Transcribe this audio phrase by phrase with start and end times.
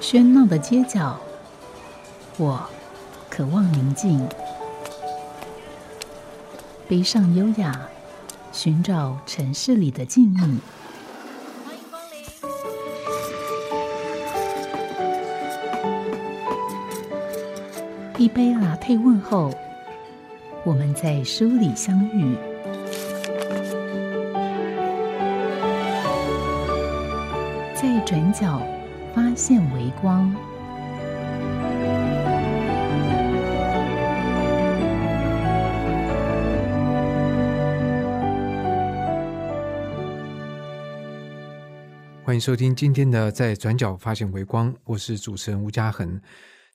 [0.00, 1.18] 喧闹的街角，
[2.36, 2.64] 我
[3.28, 4.26] 渴望宁静。
[6.88, 7.88] 背上优雅，
[8.52, 10.38] 寻找城市里的静谧。
[11.64, 12.00] 欢迎光
[18.16, 18.24] 临。
[18.24, 19.52] 一杯拿铁问候，
[20.64, 22.36] 我们在书里相遇。
[27.74, 28.62] 在转角
[29.18, 30.32] 发现微光。
[42.22, 46.20] 欢迎收听今天的《在转角发现微光》，我是主持人吴嘉恒。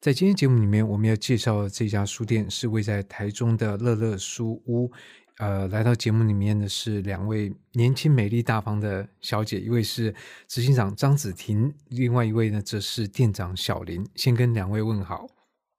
[0.01, 4.91] 在今天节目里面，我们要介绍的这家书店是位在台中的乐乐书屋。
[5.37, 10.13] 呃，来到节目里面的是两位年轻、美丽、大方的小姐，一位是
[10.47, 14.05] 执行长张子婷，另外一位呢则是店长小林。
[14.15, 15.27] 先跟两位问好。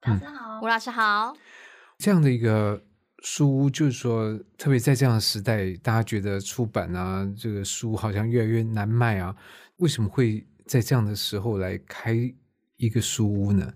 [0.01, 1.33] 大家好，吴老师好。
[1.97, 2.83] 这样的一个
[3.23, 9.33] 书屋，就是说，特别在这样的时代，大家觉得出版啊，这个书好像越来越难卖啊。
[9.77, 12.13] 为什么会在这样的时候来开
[12.75, 13.73] 一个书屋呢？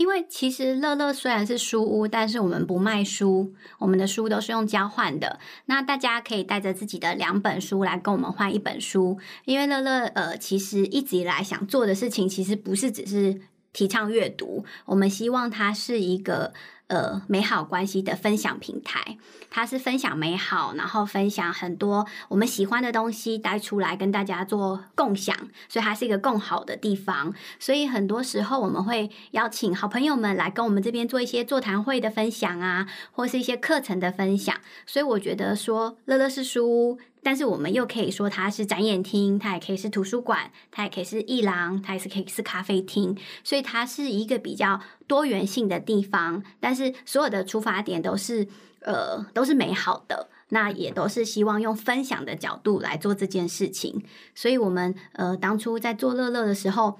[0.00, 5.38] 因为其实乐乐虽然是书屋，但是我们不卖书，我们的书都是用交换的。
[5.66, 9.18] 那大家可以带着自己的两本书来跟我们换一本书。
[9.44, 13.42] 因为乐乐呃，其实一直以来想做的事情，其实不是只是
[13.74, 16.54] 提倡阅读，我们希望它是一个。
[16.90, 19.16] 呃，美好关系的分享平台，
[19.48, 25.36] 它是分享美好，然后分享很多我们喜欢的东西带出来跟大家做共享，
[25.68, 27.32] 所以它是一个更好的地方。
[27.60, 34.56] 所以很多时候我们会邀请好朋友们来跟我们这边做一些座谈会的分享啊，或是一些课程的分享。
[34.84, 36.98] 所以我觉得说乐乐是书。
[37.22, 46.42] 但是我们又可以说它是展演厅，它也可以是图书馆，它也可以是艺廊，它也是可以是咖啡厅，所以它是一个比较多元性的地方。
[46.58, 48.48] 但是所有的出发点都是
[48.80, 54.02] 呃都是美好的，那也都是希望用分享的角度来做这件事情。
[54.34, 56.98] 所以我们呃当初在做乐乐的时候。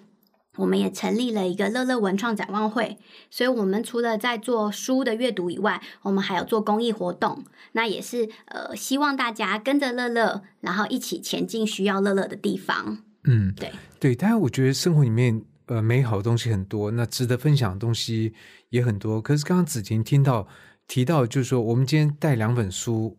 [0.57, 2.99] 我们也成立了一个乐乐文创展望会，
[3.31, 7.45] 所以我们除了在做书的阅读以外，我们还有做公益活动。
[7.73, 12.99] 那也是呃，希望大家跟着乐乐，然后一起前进需要乐乐的地方。
[13.25, 14.15] 嗯，对对。
[14.15, 18.35] 当然，我觉得生活里面呃美好的东西很多，那值得分享的东西
[18.71, 19.23] 也很多。
[19.23, 20.49] 可是刚刚子婷听到
[20.89, 23.17] 提到，就是说我们今天带两本书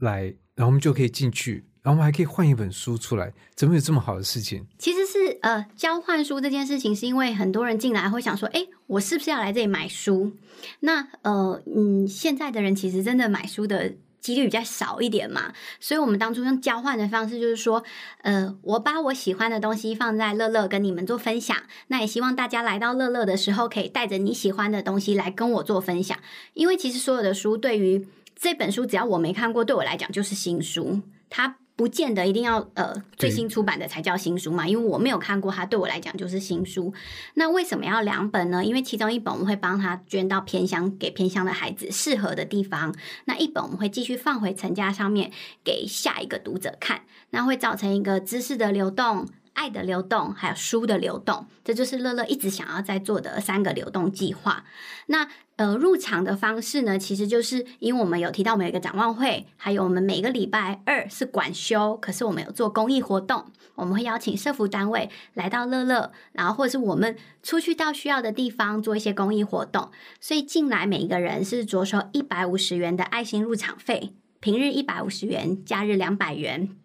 [0.00, 1.64] 来，然后我们就可以进去。
[1.82, 4.66] 然后我们还可以换一本书出来，怎么有这么好的事情？
[4.76, 5.05] 其实
[5.40, 10.32] 呃，交换书这件事情，是因为很多人进来会想说，哎，我是不是要来这里买书？
[10.80, 17.84] 那呃，嗯，现在的人其实真的买书的几率比较少一点嘛，所以我们当初用交换的方式，就是说，
[18.22, 21.56] 呃，我把我喜欢的东西放在乐乐跟你们做分享，
[21.88, 26.18] 那也希望大家来到乐乐的时候，可以带着你喜欢的东西来跟我做分享，
[26.54, 31.00] 因为其实所有的书对于这本书，只要我没看过，对我来讲就是新书，
[31.30, 31.56] 它。
[31.76, 36.92] 不见得一定要呃最新出版的才叫新书嘛，因为我没有看过它，对我来讲就是新书。
[37.34, 38.64] 那为什么要两本呢？
[38.64, 42.92] 因为其中一本我们会帮他捐到偏乡，给偏乡的孩子适合的地方；
[43.26, 45.30] 那一本我们会继续放回成家上面，
[45.62, 47.02] 给下一个读者看。
[47.30, 51.46] 那会造成一个知识的流动、爱的流动，还有书的流动。
[51.64, 54.64] 这就是乐乐一直想要在做的三个流动计划。
[55.06, 69.90] 那呃，入场的方式呢，其实就是因为我们有提到我们有一个展望会，还有我们每个礼拜二是管休，可是我们有做公益活动，我们会邀请社服单位来到乐乐，然后或者是我们出去到需要的地方做一些公益活动，
[70.20, 76.76] 所以进来每一个人是着收一百五十元的爱心入场费，平日一百五十元，假日两百元。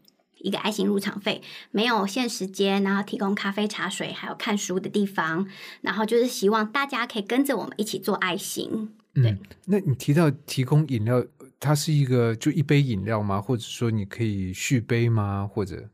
[0.44, 1.42] 一个爱心入场费，
[1.72, 5.48] 没有限时间，然后提供咖啡、茶水，还有看书的地方，
[5.82, 8.94] 然后就是希望大家可以跟着我们一起做爱心。
[9.14, 11.24] 对，那你提到提供饮料，
[11.60, 13.42] 它是一个就一杯饮料吗？
[13.42, 15.50] 或者说你可以续杯吗？
[15.52, 15.90] 或者？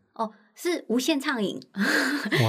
[0.60, 1.62] 是无限畅饮，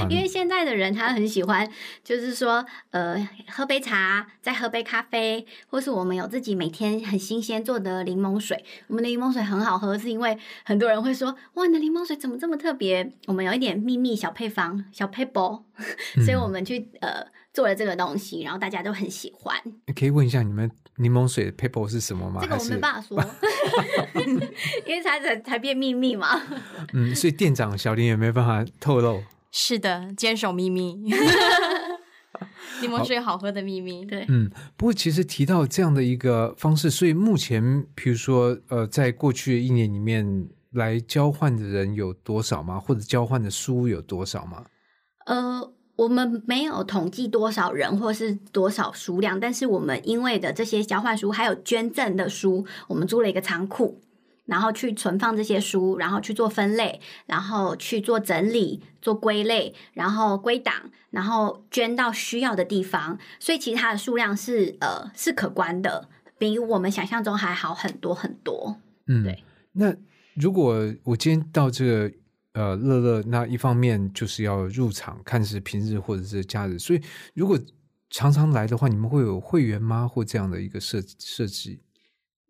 [0.09, 1.71] 因为现在的人他很喜欢，
[2.03, 8.65] 就是说，呃，喝杯茶，再喝杯咖啡，或是我们有自己每天很新鲜做的柠檬水。
[8.87, 13.13] 我们的柠檬水很好喝，是因为很多人会说，哇，你的柠檬水怎么这么特别？
[13.27, 15.67] 我们有一点秘密小配方、小配包，
[16.25, 19.55] 所以我们去呃做了这个东西，然后大家都很喜欢。
[19.95, 20.71] 可以问一下你们。
[20.99, 22.41] 柠檬水的 paper 是什么吗？
[22.43, 23.25] 这个我没办法说，
[24.87, 26.41] 因为才才才变秘密嘛。
[26.93, 29.23] 嗯，所以店长小林也没办法透露。
[29.51, 30.95] 是的，坚守秘密。
[32.81, 34.25] 柠檬水好喝的秘密，对。
[34.29, 42.79] 嗯，不过其实提到这样的一个方式，所以目前，比如说，呃，在过去的一年里面，来交换的人有多少吗？
[42.79, 44.65] 或者交换的书有多少吗？
[45.27, 45.73] 呃。
[45.99, 54.01] 我们没有统计多少人或是多少数量，但是我们因为的这些交换书还有捐赠的书，我们租了一个仓库，
[54.47, 60.73] 然后去存放这些书，然后去做分类，然后去做整理、做归类，然后归档，
[61.11, 63.19] 然后捐到需要的地方。
[63.41, 66.09] 所以其实它的数量是呃是可观的，
[66.39, 68.77] 比我们想象中还好很多很多。
[69.09, 69.43] 嗯，对。
[69.73, 69.93] 那
[70.37, 72.13] 如果我今天到这个
[72.59, 77.01] 呃乐乐，那一方面就是要入场，看是平日或者是假日，所以
[77.33, 77.57] 如果
[78.11, 80.09] 常常来的话，你们会有会员吗？
[80.09, 81.79] 或这样的一个设设计？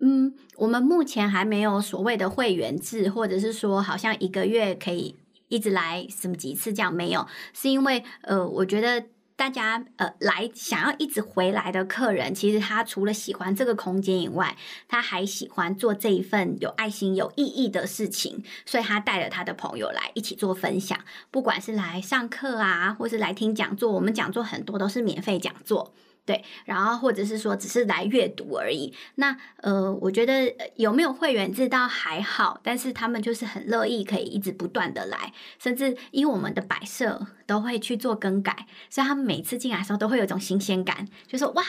[0.00, 5.14] 嗯，我们目前还没有所谓的会员制，或者是说好像一个月可以
[5.48, 9.04] 一直来什么几次这样没有，是因为呃，我觉得
[9.38, 14.56] 大家呃来想要一直回来的客人，其实他除了喜欢这个空间以外，
[14.88, 20.98] 他还喜欢做这一份有爱心、有意义的事情，所以他带了他的朋友来一起做分享，
[21.30, 25.94] 不管是来上课啊，或是来听讲座，我们讲座很多都是免费讲座。
[26.28, 28.92] 对，然后或者是说只是来阅读而已。
[29.14, 41.64] 那呃，我觉得有没有会员制倒还好，但是他们就是很乐意可以一直不断的来，甚至因为我们的摆设都会去做更改，所以他们每次进来的时候都会有一种新鲜感，就说哇，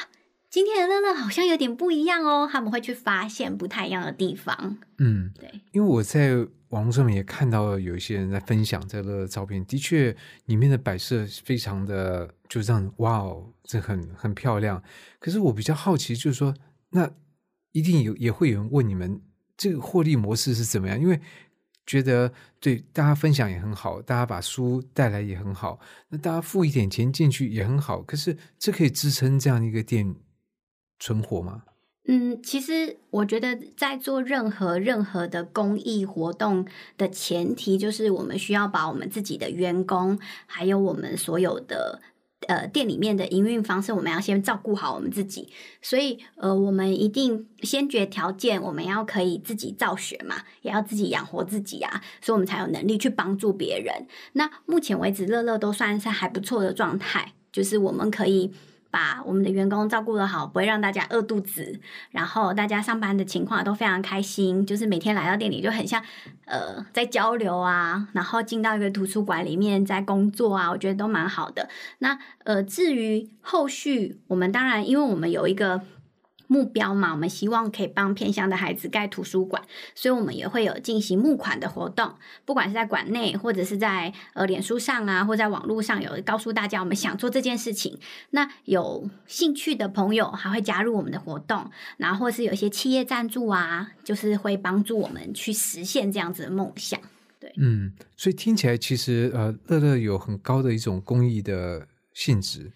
[0.50, 2.50] 今天的乐乐好像有点不一样哦。
[2.52, 4.78] 他们会去发现不太一样的地方。
[4.98, 6.36] 嗯，对，因为我在
[6.70, 10.16] 网络上面也看到有一些人在分享这个照片，的确
[10.46, 14.82] 里面的摆设非常的就这样，哇哦，这很很漂亮。
[15.20, 16.54] 可是我比较好奇，就是说，
[16.90, 17.10] 那
[17.72, 19.22] 一定有也会有人问你们
[19.56, 21.00] 这个获利模式是怎么样？
[21.00, 21.20] 因为
[21.86, 25.80] 觉得对大家分享也很好，大家把书带来也很好，
[26.10, 28.02] 那大家付一点钱进去也很好。
[28.02, 30.16] 可是这可以支撑这样一个店
[31.00, 31.64] 存活吗？
[32.12, 36.66] 嗯，其实我觉得在做任何任何的公益活动
[36.98, 40.18] 的前提，就是我们需要把我们自己的员工，
[40.48, 42.02] 还有我们所有的
[42.48, 45.50] 呃店里面的营运方式，我们要先照顾好我们自己。
[45.84, 54.08] 所以呃，我们一定先决条件，我们要可以自己造血嘛，也要自己养活自己啊，所以我们才有能力去帮助别人。
[54.34, 58.52] 那目前为止，乐乐都算是还不错的状态，就是我们可以。
[58.92, 61.80] 把我们的员工照顾的好，不会让大家饿肚子，
[62.12, 66.04] 然后大家上班的情况都非常开心，就是每天来到店里就很像
[66.46, 71.70] 呃在交流啊，然后进到一个图书馆里面在工作啊，我觉得都蛮好的。
[72.00, 75.82] 那呃至于后续，我们当然因为我们有一个。
[76.50, 79.62] 目标嘛，我们希望可以帮偏乡的孩子盖图书馆，
[79.94, 88.00] 所以我们也会有进行募款的活动，不管是在馆内或者是在呃脸书上啊，或在网络上有告诉大家我们想做这件事情。
[88.32, 97.00] 那有兴趣的朋友还会加入我们的活动，然后或是有一些企业赞助啊，就是会帮助我们去实现这样子的梦想。
[97.40, 102.72] 对，嗯，所以听起来其实呃，乐乐有很高的一种公益的性质。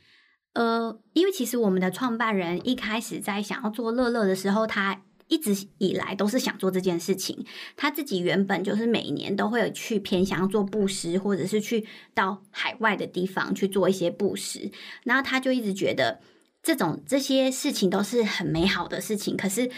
[0.53, 7.45] 呃，因为其实我们的创办人一开始在想要做乐乐的时候，他一直以来都是想做这件事情。
[7.75, 14.71] 他自己原本就是每年都会有去偏乡做布施，或者是去到海外的地方去做一些布施。
[15.03, 16.19] 然后他就一直觉得
[16.61, 19.71] 这种这些事情都是很美好的事情，可是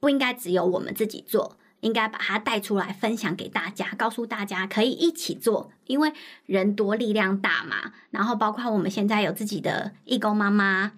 [0.00, 1.58] 不应该只有我们自己做。
[1.82, 6.12] 应该把它带出来分享给大家，告诉大家可以一起做，因为
[6.46, 7.92] 人多力量大嘛。
[8.10, 10.92] 然后包括我们现在有自己的义工妈妈，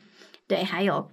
[0.46, 1.10] 对，还有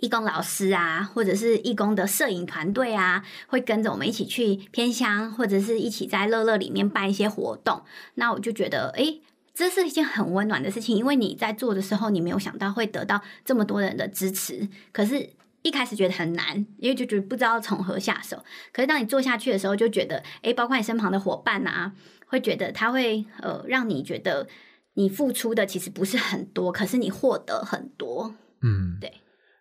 [0.00, 7.82] 义工老师啊，或者是义工的摄影团队啊，会跟着我们一起去偏乡，或者是一起在乐乐里面办一些活动。
[8.16, 9.22] 那我就觉得，诶，
[9.54, 15.30] 这是一件很温暖的事情，因为你在做的时候，你没有想到会得到这么多人的支持，可是。
[15.66, 18.44] 一开始觉得很难，因为就觉得不知道从何下手。
[18.72, 21.92] 可是当你做下去的时候，就觉得，诶，包括你身旁的伙伴啊，
[22.28, 24.46] 会觉得他会呃，让你觉得
[24.94, 28.32] 你付出的其实不是很多，可是你获得很多。
[28.62, 29.12] 嗯，对。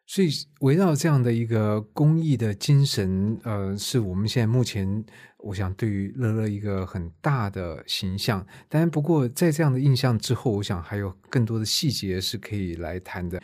[0.06, 5.04] 所以围绕这样的一个公益的精神，呃，是我们现在目前
[5.40, 8.46] 我想对于乐乐一个很大的形象。
[8.70, 13.42] 当然，不过在这样的印象之后，我想还有更多的细节是可以来谈的。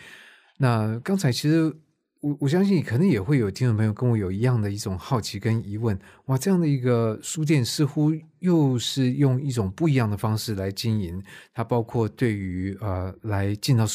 [0.59, 1.75] 那刚才其实。
[2.21, 13.85] 我我相信可能也会有听众朋友跟我有一样的一种好奇跟疑问，哇，这样的一个书店似乎又是用一种不一样的方式来经营，它包括对于呃来进到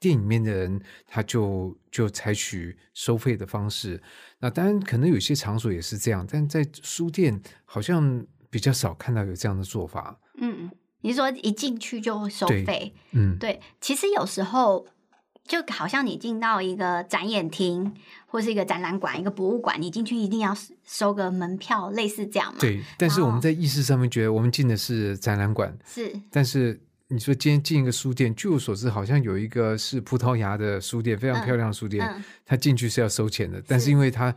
[0.00, 4.02] 店里面的人，他就就采取收费的方式。
[4.38, 10.18] 那当然可能有些场所也是这样，但在书店好像比较少看到有这样的做法。
[10.38, 10.70] 嗯，
[11.02, 12.94] 你说一进去就收费？
[13.12, 14.86] 嗯，对，其实有时候。
[15.46, 17.94] 就好像你进到一个展演厅，
[18.26, 22.58] 或是一个展览馆、一个博物馆，你进去一定要收个门票，类似这样嘛？
[22.60, 22.82] 对。
[22.96, 26.10] 但是我们在意识上面觉得，我们进的是展览馆，是。
[26.30, 34.34] 但是你说今天进一个书店，据我所知，好像有一个是葡萄牙的书店，非常嗯漂亮的书店，嗯它进去是要收钱的，但是因为它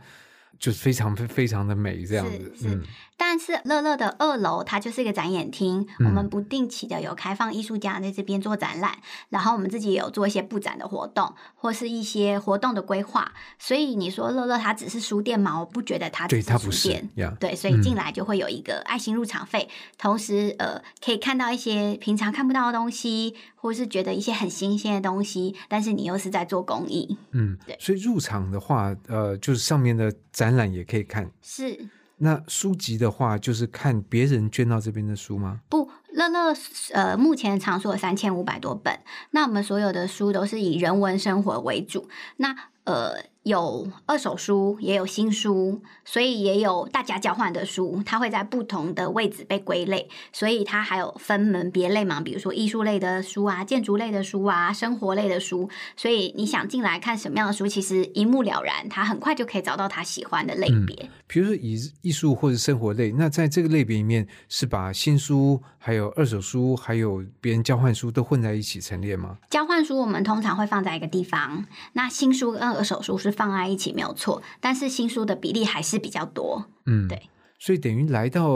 [0.58, 2.82] 就是非常非常的美，这样子，嗯，
[3.18, 8.96] 但是乐乐的二楼它就是一个展演厅，嗯我们不定期的有开放艺术家在这边做展览，
[9.28, 13.32] 然后我们自己也有做一些布展的活动，或是一些活动的规划。
[13.58, 15.58] 所以你说乐乐它只是书店吗？
[15.58, 16.88] 我不觉得它只对，它不是。
[17.16, 31.28] 呀，对，所以进来就会有一个爱心入场费，同时呃可以看到一些平常看不到的东西，或是觉得一些很新鲜的东西，但是你又是在做公益，嗯对，所以入场的话，呃，就是上面的展览也可以看。
[31.42, 35.60] 是那书籍的话，就是看别人捐到这边的书吗？
[35.68, 36.54] 不，乐乐
[36.92, 39.00] 呃，目前藏书有三千五百多本。
[39.30, 42.08] 那我们所有的书都是以人文生活为主。
[42.36, 55.68] 那呃，有二手书，也有新书，所以也有大家交换的书，它会在不同的位置被归类，所以它还有分门别类嘛，比如说艺术类的书啊、建筑类的书啊、生活类的书。
[55.96, 61.10] 所以你想进来看什么样的书，其实一目了然，他很快就可以找到他喜欢的类别。
[61.26, 69.38] 比如说以艺术或者生活类，那在这个类别里面是把新书、还有二手书、还有别人交换书都混在一起陈列吗？
[69.50, 76.66] 交换书我们通常会放在一个地方，那新书跟二手书是放在一起没有错，但是新书的比例还是比较多。
[76.86, 77.30] 嗯，对。
[77.60, 78.48] 所以等于来到，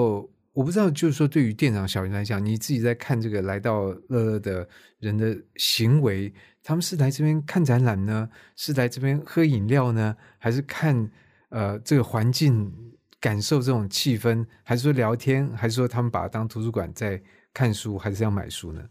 [0.53, 6.35] 我不知道，就是说对于店长小云来讲，你自己在看这个来到乐乐的人的行为，
[6.65, 11.11] 他们是来这边看展览呢，是来这边喝饮料呢，还是看
[11.51, 12.73] 呃这个环境，
[13.21, 17.23] 感受这种气氛，还是说聊天，还是说他们把它当图书馆在
[17.55, 18.83] 看书，还是要买书呢？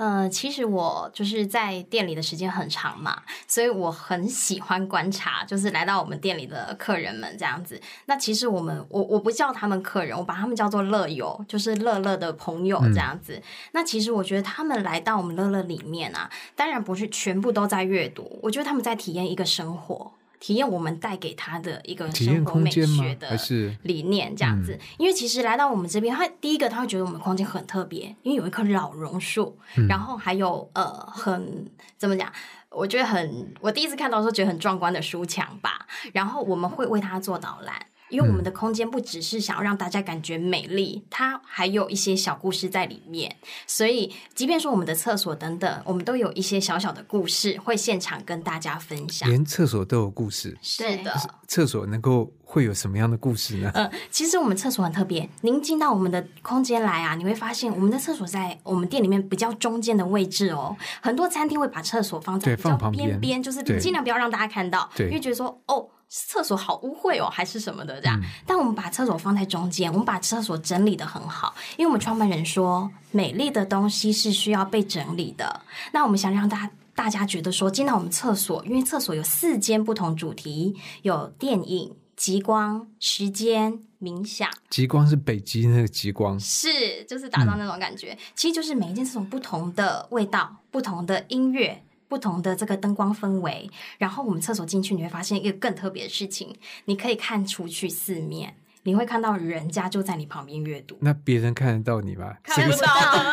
[0.00, 7.78] 呃，其实我就是在店里的时间很长嘛，所以我很喜欢观察，就是来到我们店里的客人们这样子。
[8.06, 13.42] 那其实我们我我不叫他们客人，我把他们叫做乐友，就是乐乐的朋友这样子。
[13.72, 20.12] 那其实我觉得他们来到我们乐乐里面啊，当然不是全部都在阅读，我觉得他们在体验一个生活。
[20.40, 23.14] 体验我们带给他的一个生活美学？
[23.14, 23.38] 的
[23.82, 24.76] 理念这样子。
[24.98, 29.56] 因为其实来到我们这边，他第一个他会觉得我们空间很特别，因为有一棵老榕树，
[29.88, 31.66] 然后还有呃很
[31.96, 32.32] 怎么讲？
[32.70, 35.86] 我觉得很，我第一次看到的时候觉得很壮观的书墙吧。
[36.12, 37.86] 然后我们会为他做导览。
[38.10, 43.34] 因为我们的空间不只是想要让大家感觉美丽，它还有一些小故事在里面。
[43.66, 49.28] 所以，即便说我们的厕所等等，我们都有一些小小的故事会现场跟大家分享。
[49.28, 50.58] 连厕所都有故事？
[50.60, 51.14] 是的，
[51.46, 53.70] 厕所能够会有什么样的故事呢？
[53.74, 55.28] 呃，其实我们厕所很特别。
[55.42, 60.76] 您进到我们的空间来啊，你会发现我们的厕所在我们店里面比较中间的位置哦。
[61.00, 65.88] 很多餐厅会把厕所放在比较放旁边边边，就是尽量不要让大家看到，因为觉得说哦。
[66.10, 68.20] 厕所好污秽哦，还是什么的这样。
[68.20, 75.60] 嗯但我们把厕所放在中间，我们把厕所整理的很好，因为我们创办人说，美丽的东西是需要被整理的。
[75.92, 84.50] 那我们想让大家大家觉得说，进到我们厕所，因为厕所有四间不同主题，有电影、极光、时间、冥想。
[84.68, 88.18] 极光是北极那个极光，是，就是打造那种感觉。
[88.34, 93.70] 其实就是每一件这种不同的味道、不同的音乐、不同的这个灯光氛围。
[93.96, 100.98] 然后我们厕所进去，你会发现一个更特别的事情，你可以看出去四面，你会看到人家就在你旁边阅读。
[101.00, 102.34] 那别人看得到你吗？
[102.42, 102.86] 看不到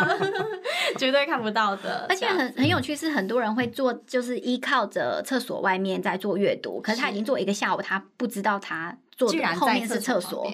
[0.05, 0.34] 的，
[0.98, 2.05] 绝对看不到的。
[2.07, 10.48] 而且很很有趣，是很多人会做，就是依靠着厕所外面在做阅读，可是他已经做一个下午，他不知道他做然的后面是厕所。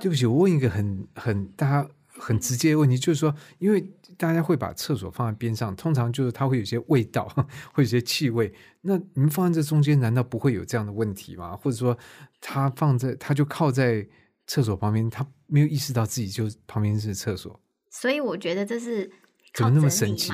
[0.00, 3.80] 对不起，我问一个很很大家很直接的问题，就是说，因为
[4.16, 7.26] 大家会把厕所放在边上，通常就是它会有些味道，
[7.72, 8.52] 会有些气味。
[8.82, 11.56] 那你们放在这中间，难道不会有这样的问题吗？
[11.56, 11.96] 或者说，
[12.40, 14.06] 它放在它就靠在
[14.46, 17.60] 厕所旁边，它没有意识到自己就旁边是厕所。
[17.90, 19.10] 所以我觉得这是
[19.52, 20.32] 怎么那么神奇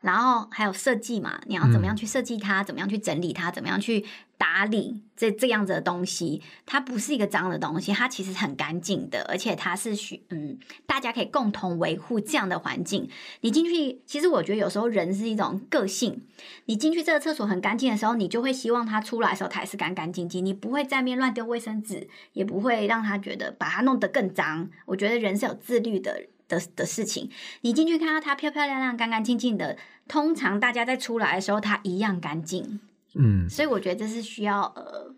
[0.00, 4.04] 然后还有设计嘛，你要怎么样去设计它，怎么样去整理它，怎么样去
[4.40, 13.06] 打理这这样子的东西，它不是一个脏的东西，它其实很干净的，而且它是需嗯，大家可以共同维护这样的环境。
[13.42, 16.22] 你进去，其实我觉得有时候人是一种个性，
[16.64, 24.70] 你进去这个厕所很干净的时候，你就会希望它出来的时候它也是干干净净，你不会在面乱丢卫生纸，也不会让他觉得把它弄得更脏。
[24.86, 26.24] 我觉得人是有自律的。
[26.50, 27.30] 的的事情，
[27.60, 29.78] 你进去看到它漂漂亮亮、干干净净的，
[30.08, 32.80] 通常大家在出来的时候，它一样干净。
[33.14, 35.14] 嗯所以我觉得这是需要呃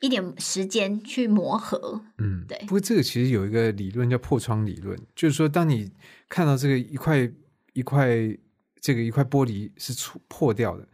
[0.00, 2.02] 一点时间去磨合。
[2.18, 5.90] 嗯，对不过这个其实有一个理论叫破窗理论，就是说，当你
[6.28, 7.30] 看到这个一块
[7.72, 8.08] 一块
[8.80, 10.88] 这个一块玻璃是破破掉的，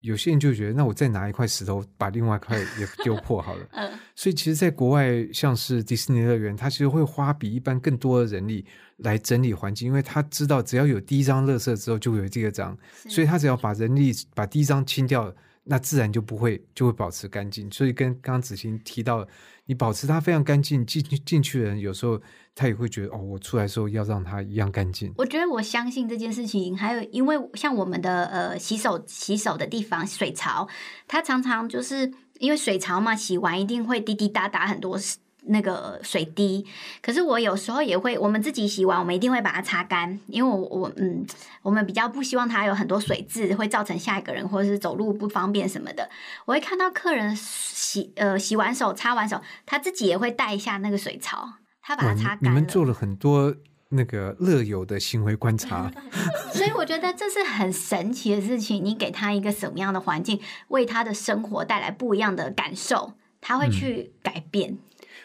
[0.00, 3.66] 有些人就觉得，那我再拿一块石头把另外一块也丢破好了。
[3.72, 8.64] 嗯，所以其实，在国外，像是迪士尼乐园，它其实会花比一般更多的人力
[8.96, 12.76] 来整理环境，因为他知道只要有第一张垃圾之后，就会有第二张，
[13.08, 17.70] 所以他只要把人力把第一张清掉，那自然就不会就会保持干净。
[17.70, 19.26] 所以跟刚刚子欣提到，
[19.66, 22.20] 你保持它非常干净，进进去的人有时候
[22.54, 25.12] 他也会觉得，哦，我出来时候要让它一样干净。
[25.16, 30.68] 我觉得我相信这件事情，还有因为像我们的呃洗手洗手的地方水槽，
[31.06, 34.98] 它常常就是因为水槽嘛，洗完一定会滴滴答答很多
[35.46, 36.66] 那个水滴。
[37.02, 41.26] 可是我有时候也会，我们自己洗完，我们一定会把它擦干，因为我我嗯，
[41.62, 46.08] 我们比较不希望它有很多水渍，会造成下一个人或者是走路不方便什么的。
[46.44, 52.48] 我会看到客人洗呃洗完手擦完手，他自己也会带一下那个水槽，他把它擦干了。
[52.48, 53.54] 你们做了很多
[53.90, 55.90] 那个乐友的行为观察。
[56.52, 58.84] 所以我觉得这是很神奇的事情。
[58.84, 64.78] 你给他一个什么样的环境，为他的生活带来不一样的感受，他会去改变。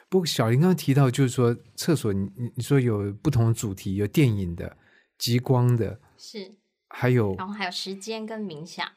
[0.07, 4.77] 不过小林刚刚提到，就是说厕所，你你你说有不同的主题，有电影的、
[5.17, 6.53] 极光的，是，
[6.87, 8.87] 还有，然后还有时间跟冥想。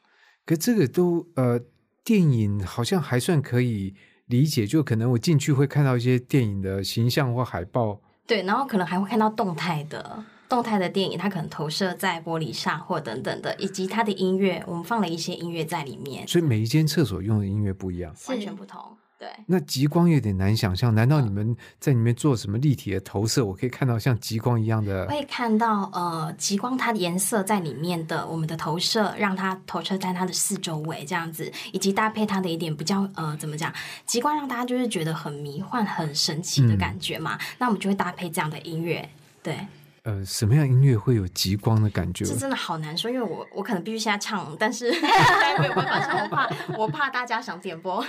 [0.45, 1.59] 可这个都呃，
[2.03, 3.93] 电影好像还算可以
[4.27, 18.15] 理解，就可能我进去会看到一些电影的形象或海报，对，然后可能还会看到动态的动态的电影，它可能投射在玻璃上或等等的，以及它的音乐，我们放了一些音乐在里面，所以每一间厕所用的音乐不一样。
[18.27, 18.97] 完全不同。
[19.19, 23.43] 对，那极光有点难想象，难道你们在里面做什么立体的投射？
[23.45, 33.73] 我可以看到像极光一样的会看到呃极光它的颜色在里面的我们的投射，让它投射在它的四周围这样子，以及搭配它的一点比较呃怎么讲，
[34.05, 39.09] 极光让大家就是觉得很迷幻、很神奇的感觉嘛，那我们就会搭配这样的音乐，
[39.43, 39.57] 对。
[40.09, 42.25] 呃什么样音乐会有极光的感觉？
[42.25, 44.91] 这真的好难说，因为我我可能必须现在唱，但是
[45.59, 48.03] 没有办法唱，我怕我怕大家想点播，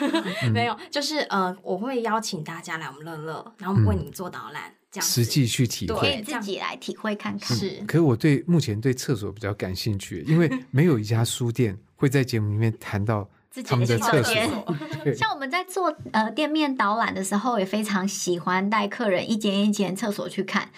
[0.52, 6.22] 没有，就是呃，我会邀请大家来我们乐乐，然后我们为你做导览，这样子实际去体会可以会。
[6.22, 7.56] 自己来体会看看。
[7.56, 14.34] 是可是我对目前对厕所比较感兴趣，因为没有一家书店会在节目里面谈到自己他们的厕所。
[15.14, 20.70] 像我们在做呃店面导览的时候，也非常喜欢带客人一间一间厕所去看，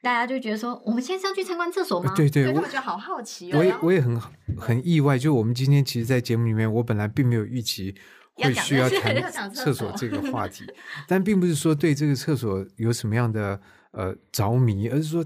[0.00, 2.12] 大家就觉得说，我们现在是要去参观厕所吗？
[2.14, 4.20] 对对，我觉得好好奇哦，我也我也很
[4.56, 7.94] 很意外，就我们今天其实，在节目里面，我本来并没有预期
[8.34, 10.64] 会需要谈厕所 这个话题，
[11.08, 15.24] 但并不是说对这个厕所有什么样的呃着迷，而是说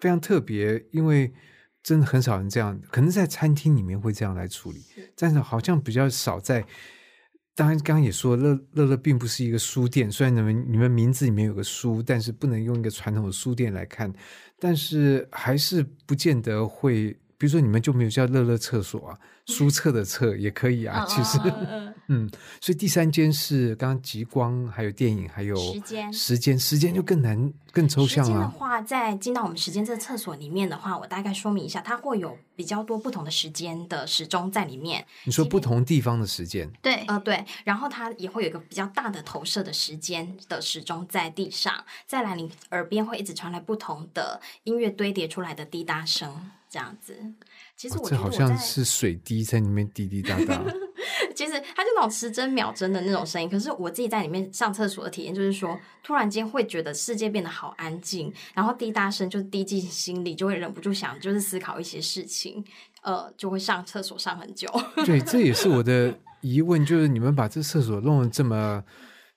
[0.00, 1.32] 非常特别，因为
[1.82, 4.82] 真的很少人这样，可能在餐厅里面会这样来处理，
[5.16, 6.64] 但是好像比较少在。
[7.56, 14.12] 当然，刚刚也说乐乐乐并不是一个书店，虽然你们你们名字里面有个书，但是不能用一个传统的书店来看，
[14.58, 21.38] 但是还是不见得会，比如说你们就没有叫乐乐厕所啊，书厕的厕也可以啊，其实，
[22.08, 26.12] 嗯，所以第三间是刚刚极光，还有电影，还有时间。
[26.12, 28.48] 时间，时间就更难更抽时间的象了。
[28.48, 35.04] 话，在进到我们时间这个厕所里面的话，我大概说明一下，它会有比较多不同的时间的时钟在里面。
[35.24, 47.14] 你说不同地方的时间，对，呃，对，然后它也会有一个比较大的投射的时间的时钟在地上，再来你耳边会一直传来不同的音乐堆叠出来的滴答声，这样子。
[47.76, 50.60] 其实哦这好我觉得我在，像是水滴在里面滴滴答答。
[51.36, 53.48] 其实它就那种时针秒针的那种声音。
[53.48, 62.64] 可是我自己在里面上厕所的体验就是说，突然间会觉得世界变得好安静，然后滴答声就滴进心里，就会忍不住想就是思考一些事情，
[63.02, 64.68] 呃，就会上厕所上很久。
[65.06, 68.82] 对，这也是我的 疑问，就是你们把这厕所弄得这么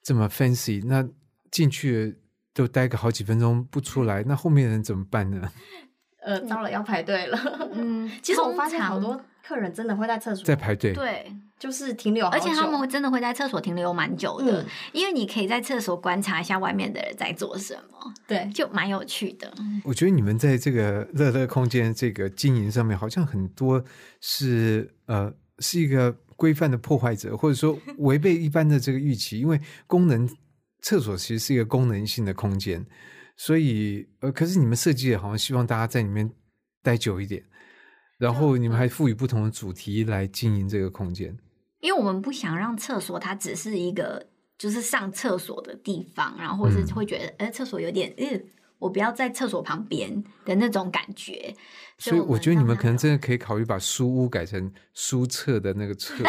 [0.02, 1.08] 这么 fancy，那
[1.52, 2.20] 进去
[2.54, 5.52] 都待个好几分钟不出来，那后面的人怎么办呢？
[6.28, 7.40] 呃，到了要排队了。
[7.72, 19.50] 嗯，其实我发现好多客人真的会在厕所在排队，对，就是停留，而且他们真的会在厕所停留蛮久的，嗯因为你可以在厕所观察一下外面的人在做什么，对就蛮有趣的。
[19.86, 23.82] 我觉得你们在这个乐乐空间这个经营上面，好像很多
[24.20, 30.30] 是呃是一个规范的破坏者，或者说违背一般的这个预期，因为功能
[30.82, 32.86] 厕所其实是一个功能性的空间，
[33.38, 36.30] 所以呃，可是你们设计的好像希望大家在里面
[36.82, 37.44] 待久一点，
[38.18, 41.38] 然后你们还赋予不同的主题来经营这个空间。
[41.80, 48.44] 因为我们不想让厕所它只是一个就是上厕所的地方，然后或是嗯会觉得，哎、厕所有点，嗯、
[48.80, 51.56] 我不要在厕所旁边的那种感觉。
[51.98, 56.14] 所以我觉得你们可能真的可以考虑把书屋改成书册的那个厕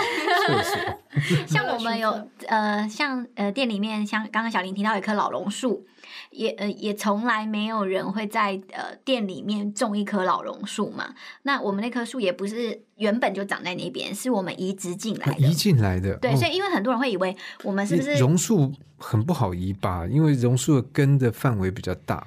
[0.47, 0.79] 厕所。
[1.47, 5.85] 像我们有呃，像呃店里面，像刚刚小林提到一棵老榕树，
[6.31, 11.15] 也呃也从来没有人会在呃店里面种一棵老榕树嘛。
[11.43, 15.39] 那我们那棵树也不是原本就长在那边，是我们移植进来的。
[15.39, 20.07] 移进来的，对，哦所以因为很多人会以为我们是不是榕树很不好移吧？
[20.07, 22.27] 因为榕树的根的范围比较大。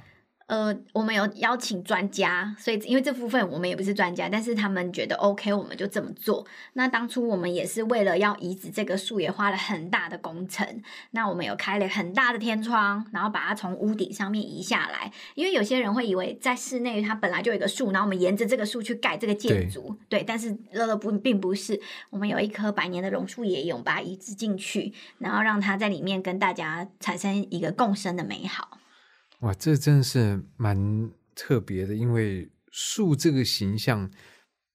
[0.51, 6.45] 呃，我们有邀请专家，所以因为这部分我们也不是专家，但是他们觉得 OK，我们就这么做。
[6.73, 10.67] 那当初我们也是为了要移植这个树，也花了很大的工程。
[11.11, 15.09] 那我们有开了很大的天窗，然后把它从屋顶上面移下来。
[15.35, 20.21] 因为有些人会以为在室内它本来就有一个树，然后我们沿着这个树去盖这个建筑，对。
[20.21, 28.80] 但是乐乐不并不是，我们有一棵百年的榕树也有把它移植进去，然后让它在里面跟大家产生一个共生的美好。
[29.41, 34.09] 哇，这真的是蛮特别的，因为树这个形象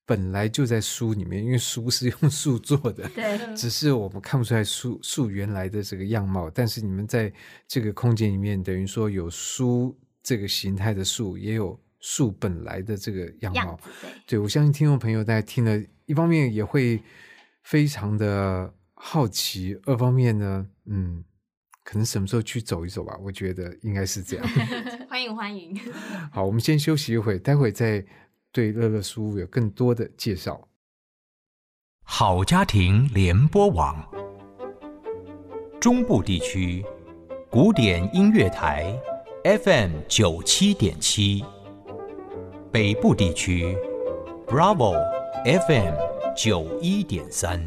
[0.05, 3.57] 本来就在书里面，因为书是用树做的，对。
[3.57, 6.51] 只是我们看不出来树树原来的这个样貌。
[6.51, 7.33] 但是你们在
[7.67, 13.79] 这个空间里面，等于说有书这个形态的树，也有树本来的这个样貌。
[14.27, 17.01] 对，我相信听众朋友大家听了，一方面也会
[17.63, 21.25] 非常的好奇，二方面呢，嗯，
[21.89, 23.17] 可能什么时候去走一走吧？
[23.23, 24.47] 我觉得应该是这样。
[25.09, 25.79] 欢 迎 欢迎。
[26.33, 28.05] 好，我们先休息一会，待会再
[28.51, 30.67] 对乐乐书屋有更多的介绍。
[32.03, 34.05] 好家庭联播网，
[35.81, 36.85] 中部地区
[37.49, 38.93] 古典音乐台
[39.45, 41.45] FM 九七点七，
[42.73, 43.77] 北部地区
[44.49, 44.95] Bravo
[45.45, 45.95] FM
[46.37, 47.61] 九一点三。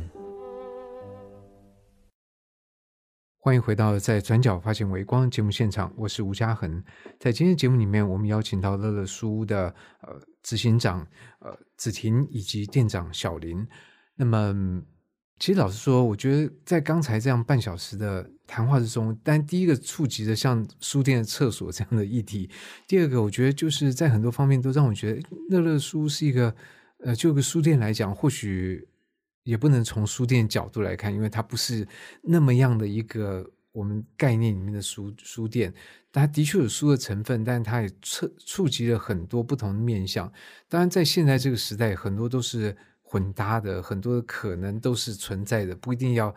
[3.42, 6.84] 欢迎回到在转角发现微光节目现场，我是吴嘉恒。
[7.18, 11.08] 在今天节目里面，我们邀请到乐乐书屋的呃执行长
[11.40, 13.66] 呃子婷以及店长小林。
[14.18, 14.84] 那么，
[15.40, 22.50] 其实老实说，我觉得在刚才这样半小时的谈话之中，但第一个触及的像书店的厕所这样的议题，
[22.90, 26.54] 第二个我觉得就是在很多方面都让我觉得乐乐书是一个
[27.06, 28.86] 呃，就个书店来讲，或许
[29.50, 31.88] 也不能从书店角度来看，因为它不是
[32.22, 35.74] 那么样的一个我们概念里面的书书店。
[36.12, 40.32] 它的确有书的成分，但它也触触及了很多不同的面向。
[40.68, 46.34] 当然，在现在这个时代，很多都是混搭的，很多的可能都是存在的，不一定要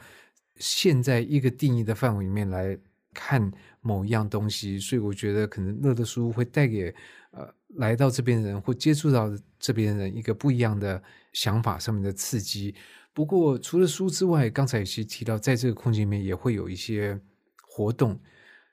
[0.56, 2.78] 现在一个定义的范围里面来
[3.14, 4.78] 看某一样东西。
[4.78, 6.94] 所以，我觉得可能乐乐书会带给
[7.30, 9.30] 呃来到这边的人或接触到
[9.62, 12.74] 这边人一个不一样的想法上面的刺激。
[13.14, 17.20] 不过，除了书之外，刚才也是提到，在这个空间里面也会有一些
[17.62, 18.20] 活动，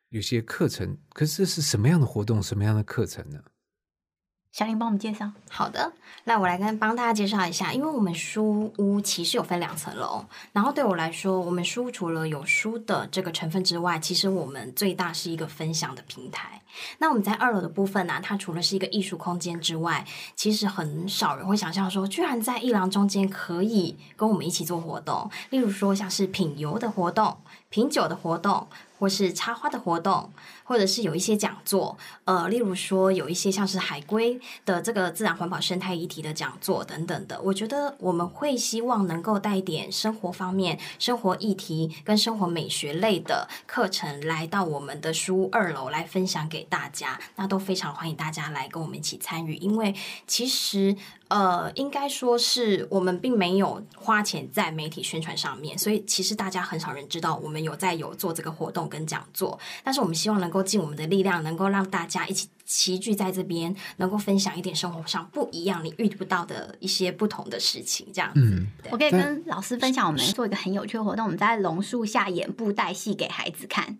[0.10, 0.97] 有些课程。
[1.13, 3.39] 可是，这是什么样的活动，什么样的课程呢？
[4.52, 5.32] 小林帮我们介绍。
[5.50, 16.62] 好的，那我来跟帮大家介绍一下，因为我们书屋其实有分两层楼，然后对我来说，我们书除了有书的这个成分之外，其实我们最大是一个分享的平台。
[16.98, 27.38] 那我们在二楼的部分呢、它除了是一个艺术空间之外，其实很少人会想象说，居然在一廊中间可以跟我们一起做活动，例如说像是品油的活动、
[27.70, 28.68] 品酒的活动。
[29.00, 30.30] 或是插花的活动，
[30.64, 49.96] 或者是有一些讲座，呃，例如说有一些像是海龟的这个自然环保生态议题的讲座等等的，我觉得我们会希望能够带一点生活方面、生活议题跟生活美学类的课程来到我们的书二楼来分享给大家，那都非常欢迎大家来跟我们一起参与，因为
[50.28, 50.96] 其实。
[51.30, 59.58] 呃，应该说是我们并没有花钱在媒体宣传上面，所以其实大家很少人知道我们有在有做这个活动跟讲座。
[59.84, 68.39] 但是我们希望能够尽我们的力量，能够让大家一起齐聚在这边，能够分享一点生活上不一样、你遇不到的一些不同的事情，这样子。
[68.42, 74.00] 嗯我可以跟老师分享，我们做一个很有趣的活动，我们在榕树下演布袋戏给孩子看。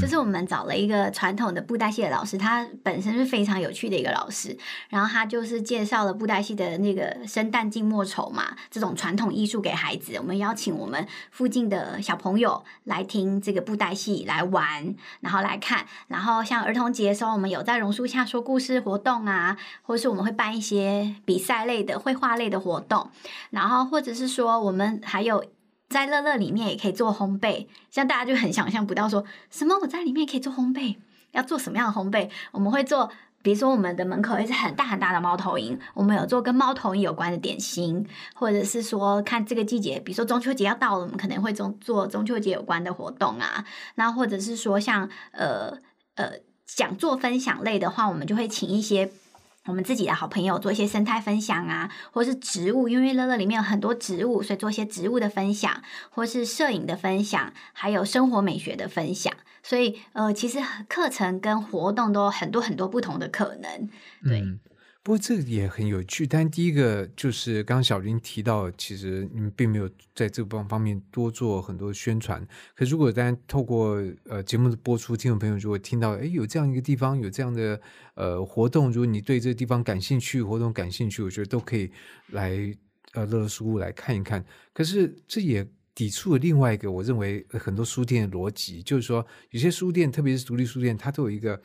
[0.00, 4.56] 就是我们找了一个传统的布袋戏的老师，他本身是非常有趣的一个老师，
[4.88, 10.16] 然后他就是介绍了布袋戏的那个生旦净末丑嘛，这种传统艺术给孩子。
[10.18, 15.86] 我们邀请我们附近的小朋友来听这个布袋戏来玩，然后来看。
[16.08, 23.10] 然后像儿童节的时候，我们有在榕树下说故事活动啊，或是我们会办一些比赛类的绘画类的活动，
[23.50, 25.44] 然后或者是说我们还有。
[25.90, 30.96] 在乐乐里面也可以做烘焙，像大家就很想象不到说什么我在里面可以做烘焙，
[31.32, 32.30] 要做什么样的烘焙？
[32.52, 33.10] 我们会做，
[33.42, 43.64] 比如说我们的门口有一只很大很大的猫头鹰，我们有做跟猫头鹰有关的点心，或者是说看这个季节，比如说中秋节要到了，我们可能会中做中秋节有关的活动啊，
[43.96, 45.76] 那或者是说像呃
[46.14, 46.40] 呃。
[46.72, 49.10] 讲座分享类的话，我们就会请一些。
[49.66, 59.32] 我们自己的好朋友做一些生态分享啊，或是植物，因为乐乐里面有很多植物，所以做一些植物的分享，或是摄影的分享，还有生活美学的分享。
[59.62, 63.88] 所以，呃，其实课程跟活动都有很多很多不同的可能。
[64.24, 64.42] 对。
[65.02, 72.46] 不过这个也很有趣，但第一个就是刚小林提到，其实你们并没有在这方方面多做很多宣传。
[72.74, 77.80] 可如果大家透过呃节目的播出，听众朋友如果听到，哎，有这样一个地方，有这样的
[78.14, 81.90] 呃活动，如果你对这个地方感兴趣，活动感兴趣，我觉得都可以
[82.32, 82.50] 来
[83.14, 84.44] 呃乐乐书屋来看一看。
[84.74, 91.58] 可是这也抵触了另外一个，我认为很多书店的逻辑，就是说有些书店，特别是独立书店，它都有一个。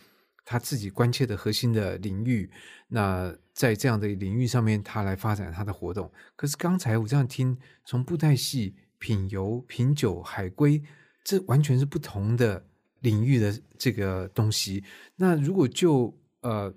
[0.46, 2.50] 他自己关切的核心的领域，
[2.88, 6.10] 那在这样的领域上面，他来发展他的活动。
[6.36, 10.82] 可是刚才我这样听，从布袋戏、品油、品酒、海龟，
[11.24, 12.64] 这完全是不同的
[13.00, 14.84] 领域的这个东西。
[15.16, 16.72] 那如果就呃，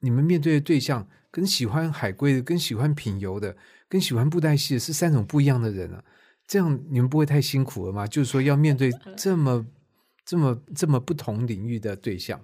[0.00, 3.54] 你们面对的对象跟喜欢海龟的、跟喜欢品油的、
[3.86, 6.02] 跟喜欢布袋戏的是三种不一样的人啊，
[6.46, 8.06] 这样你们不会太辛苦了吗？
[8.06, 9.66] 就是说要面对 这么、
[10.24, 12.40] 这么、这么不同领域的对象。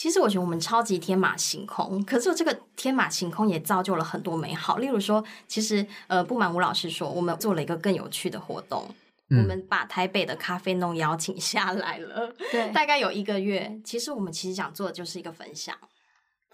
[0.00, 4.78] 其实我觉得我们超级天马行空，可是这个天马行空也造就了很多美好。
[4.78, 8.88] 例如说，其实呃，不瞒吴老师说，我们做了一个更有趣的活动，
[9.28, 13.78] 我们把台北的咖啡弄邀请下来了，对， 大概有一个月。
[13.84, 15.76] 其实我们其实想做的就是一个分享，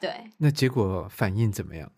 [0.01, 0.33] 对。
[0.39, 1.93] 那结果反应怎么样？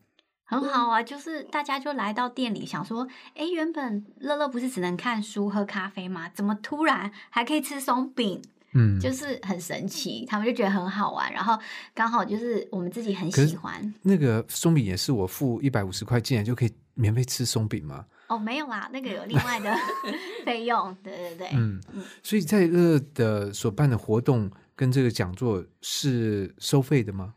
[0.45, 6.29] 很好啊，就是大家就来到店里，想说，哎，原本乐乐不是只能看书喝咖啡吗？
[6.29, 8.43] 怎么突然还可以吃松饼？
[8.73, 11.59] 嗯，就是很神奇，他们就觉得很好玩，然后
[11.95, 13.95] 刚好就是我们自己很喜欢。
[14.03, 18.05] 那个松饼也是我付一百五十块进来就可以免费吃松饼吗？
[18.29, 19.75] 哦，没有啦，那个有另外的
[20.45, 20.95] 费用。
[21.03, 21.81] 对对对，嗯，
[22.23, 27.35] 所以在乐的所办的活动跟这个讲座是收费的吗？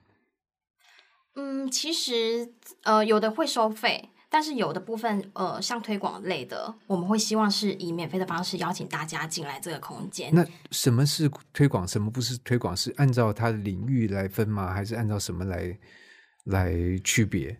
[1.35, 4.09] 嗯，其实呃，有的会收费。
[4.33, 10.33] 但是有的部分，呃，像推广类的，我们会希望是以免费的方式邀请大家进来这个空间。
[10.33, 11.85] 那什么是推广？
[11.85, 12.75] 什么不是推广？
[12.75, 14.71] 是按照它的领域来分吗？
[14.71, 15.77] 还是按照什么来
[16.45, 17.59] 来区别？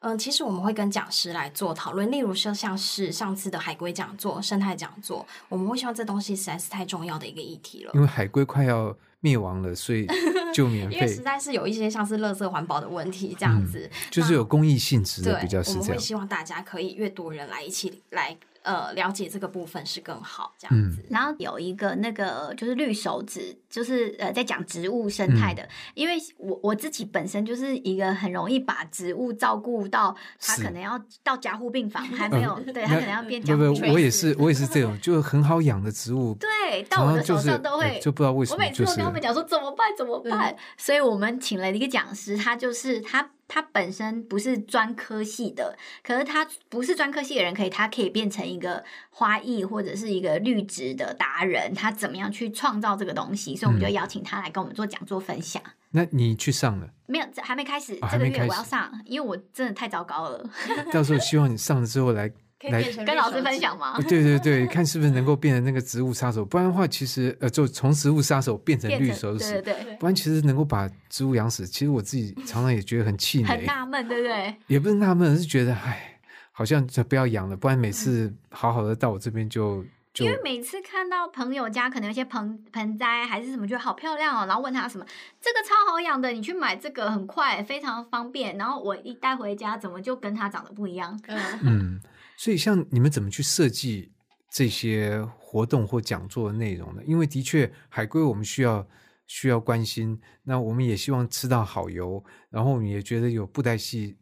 [0.00, 2.10] 嗯，其实我们会跟讲师来做讨论。
[2.10, 7.92] 例如说，像是上次的海龟讲座、生态讲座，我们会希望这东西实在是太重要的一个议题了。
[7.94, 10.06] 因为海龟快要灭亡了，所以
[10.52, 10.96] 就免费。
[10.98, 15.82] 因为实在是有一些像是垃圾环保的问题，这样子就是有公益性质的比较是这样。
[15.82, 18.36] 我们会希望大家可以越多人来一起来。
[18.62, 21.04] 呃，了解这个部分是更好这样子。
[21.10, 25.66] 然后有一个那个就是绿手指，就是呃在讲植物生态的。
[25.94, 33.40] 因为我我自己本身就是一个很容易把植物照顾到，他可能要到加护病房 还没有，对他可能要变。
[33.42, 36.34] 不不，我也是我也是这种， 就是很好养的植物。
[36.34, 38.56] 对，到我的手上都会，就不知道为什么。
[38.56, 43.30] 我每次都跟他们讲说怎么办怎么办，所以我们请了一个讲师，他就是他。
[43.52, 51.74] 他本身不是专科系的，可是他不是专科系的人，可以他可以变成一个花艺或者是一个绿植的达人。
[51.74, 53.56] 他怎么样去创造这个东西？
[53.56, 55.60] 所以我们就邀请他来跟我们做讲座分享。
[55.90, 56.88] 那你去上了？
[57.06, 57.98] 没有，还没开始。
[58.12, 60.48] 这个月我要上，因为我真的太糟糕了。
[60.92, 62.30] 到时候希望你上了之后来。
[62.68, 63.96] 来跟老师分享吗？
[64.08, 74.54] 对对对，看是不是能够变成那个植物杀手，不然的话，其实呃，就从植物杀手变成绿手指，对对对，不然其实能够把植物养死，其实我自己 常常也觉得很气馁，很纳闷，对不对？
[74.66, 76.18] 也不是纳闷，是觉得唉，
[76.52, 85.06] 好像就不要养了，不然每次好好的到我这边就就因为每次看到朋友家可能有些盆盆栽还是什么，觉得好漂亮哦，然后问他什么
[85.40, 91.18] 这个超好养的，你去买这个很快，非常方便，然后我一带回家，怎么就跟它长得不一样？
[91.62, 91.98] 嗯。
[92.42, 94.10] 所以，像你们怎么去设计
[94.50, 97.02] 这些活动或讲座的内容呢？
[97.04, 98.88] 因为的确，海龟我们需要
[99.26, 104.16] 需要关心，那我们也希望吃到好油，然后我们也觉得有布袋戏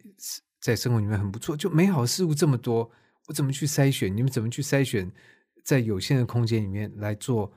[0.61, 1.57] 在生活里面很不错。
[1.57, 2.91] 就美好事物这么多，
[3.29, 4.13] 我怎么去筛选？
[4.17, 5.09] 你们怎么去筛选，
[5.65, 7.53] 在有限的空间里面来做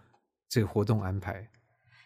[0.47, 1.49] 这个活动安排？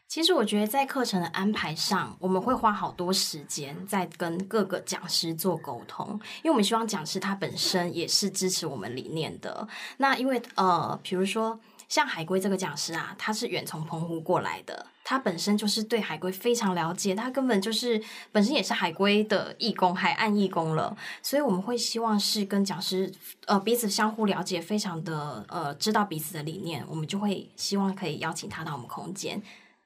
[0.08, 9.68] 其实我觉得在课程的安排上，我们会花好多时间在跟各个讲师做沟通，因为我们希望讲师他本身也是支持我们理念的。
[9.98, 20.96] 那因为呃，比如说像海龟这个讲师啊，他是远从澎湖过来的，他本身就是对海龟非常了解，他根本就是本身也是海龟的义工、海岸义工了。
[21.22, 23.12] 所以我们会希望是跟讲师
[23.48, 29.42] 呃彼此相互了解，非常的呃知道彼此的理念，我们就会希望可以邀请他到我们空间。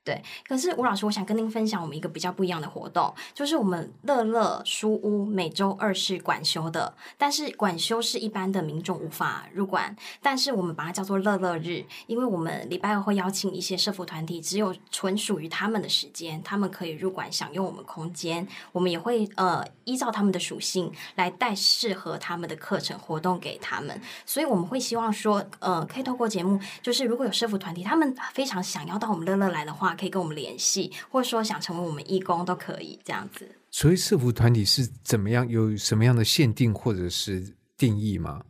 [0.09, 29.95] 对，可是吴老师，我想跟您分享我们一个比较不一样的活动，就是我们乐乐书屋每周二是管休的，但是管休是一般的民众无法入馆，但是我们把它叫做乐乐日，因为我们礼拜二会邀请一些社服团体，只有纯属于他们的时间，他们可以入馆享用我们空间，我们也会呃依照他们的属性来带适合他们的课程活动给他们，所以我们会希望说，呃，可以透过节目，就是如果有社服团体，他们非常想要到我们乐乐来的话。
[29.99, 33.55] 可以跟我们联系，或者说想成为我们义工都可以这样子。
[33.69, 35.47] 所以社服团体是怎么样？
[35.47, 38.41] 有什么样的限定或者是定义吗？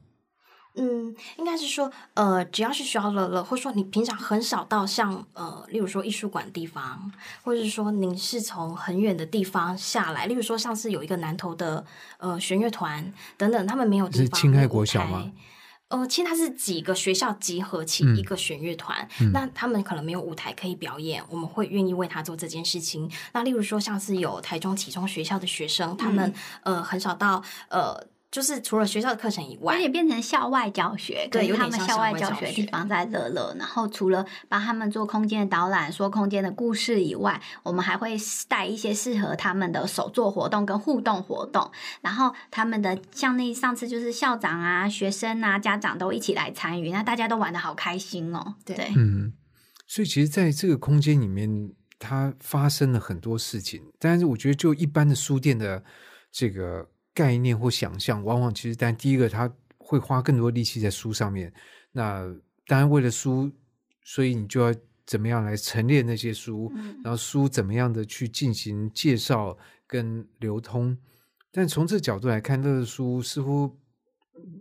[0.76, 7.12] 嗯，应该是说，呃，只要是需要乐乐，或者说你平常很少到像呃，例如说艺术馆地方，
[7.44, 11.86] 或者是说您是从很远的地方下来，例如说上次有一个南投的
[12.20, 15.30] 呃弦乐团等等，他们没有地方，青海国小吗？
[15.90, 23.12] 呃，其实它是几个学校集合起一个弦乐团，那他们可能没有舞台可以表演，我们会愿意为他做这件事情。
[23.34, 28.08] 那例如说，像是有台中启中学校的学生，他们呃很少到呃。
[28.32, 33.56] 就是除了学校的课程以外，而且变成校外教学，对，他们校外教学的地方在乐乐。
[33.58, 38.16] 然后除了帮他们做空间的导览、说空间的故事以外，我们还会
[38.48, 41.72] 带一些适合他们的手作活动跟互动活动。
[42.02, 48.54] 然后他们的像那上次就是校长啊、学生啊、家长都一起来参与，那大家都玩的好开心哦。
[48.64, 49.34] 对，嗯，
[49.88, 53.82] 所以其实在这个空间里面，它发生了很多事情。
[53.98, 55.84] 但是我觉得，就一般的书店的
[56.32, 56.88] 这个。
[57.20, 61.52] 概念或想象，往往其实，但第一个他会花更多力气在书上面。
[61.92, 62.22] 那
[62.66, 63.52] 当然，为了书，
[64.06, 64.74] 所以你就要
[65.06, 66.72] 怎么样来陈列那些书，
[67.04, 70.98] 然后书怎么样的去进行介绍跟流通。
[71.52, 73.76] 但从这角度来看，乐书似乎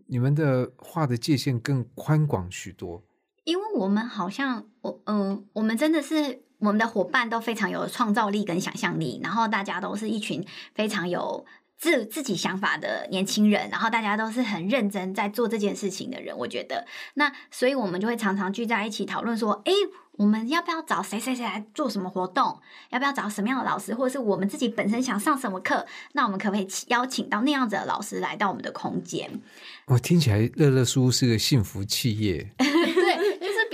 [0.09, 3.05] 你们的画的界限更宽广许多。
[3.45, 10.45] 因为我们好像，我嗯，我们真的是我们的伙伴都非常有创造力跟想象力，然后大家都是一群
[10.75, 11.47] 非常有。
[11.79, 19.73] 自自己想法的年轻人，然后大家都是很认真在做这件事情的人，我觉得，那所以我们就会常常聚在一起讨论说，诶，
[20.17, 22.59] 我们要不要找谁谁谁来做什么活动？
[22.91, 25.87] 要不要找什么样的老师，或者是我们自己本身想上什么课？
[26.15, 29.41] 那我们可不可以邀请到那样子的老师来到我们的空间？
[29.87, 32.51] 我听起来乐乐书是个幸福企业。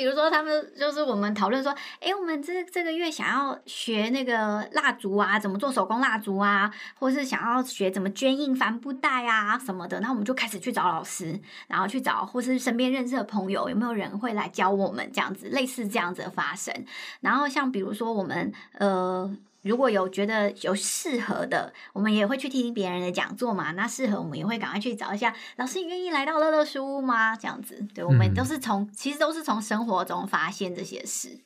[0.04, 16.84] 比如说，他们就是我们讨论说，哎，我们这这个月想要学那个蜡烛啊，怎么做手工蜡烛啊，或是想要学怎么捐印帆布袋啊什么的，那我们就开始去找老师，然后去找或是身边认识的朋友，有没有人会来教我们这样子，类似这样子的发生。
[17.20, 19.34] 然后像比如说我们呃。
[19.64, 23.72] 如果有觉得有适合的，我们也会去听别人的讲座嘛。
[23.72, 27.34] 那适合我们也会赶快去找一下老师，你愿意来到乐乐书屋吗？
[27.34, 31.40] 这样子，对，我们都是从其实都是从生活中发现这些事。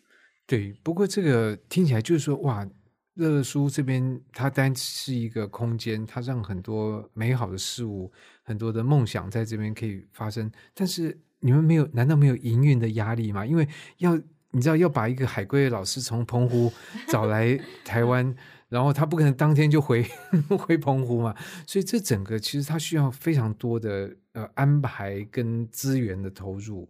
[0.46, 2.66] 对，不过这个听起来就是说，哇，
[3.14, 8.10] 乐乐书这边它单是一个空间，它让很多美好的事物、
[8.42, 10.50] 很多的梦想在这边可以发生。
[10.74, 13.46] 但是你们没有，难道没有营运的压力吗？
[13.46, 14.18] 因为要。
[14.52, 16.72] 你知道要把一个海归老师从澎湖
[17.08, 18.34] 找来台湾，
[18.68, 20.06] 然后他不可能当天就回
[20.58, 21.34] 回澎湖嘛，
[21.66, 26.88] 所以这整个其实他需要非常多的呃安排跟资源的投入。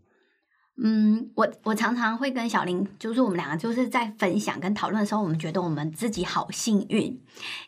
[0.81, 7.21] 嗯，我我常常会跟小林，就是我们两个就是在分享跟讨论的时候，我们觉得我们自己好幸运，